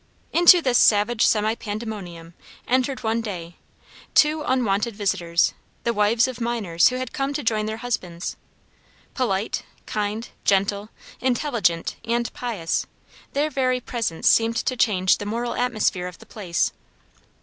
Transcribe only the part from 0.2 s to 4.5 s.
Into this savage semi pandemonium entered one day, two